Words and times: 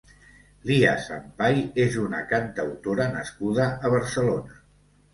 Lia 0.69 0.93
Sampai 1.07 1.61
és 1.85 1.99
una 2.05 2.23
cantautora 2.33 3.09
nascuda 3.15 3.71
a 3.79 3.97
Barcelona. 3.99 4.63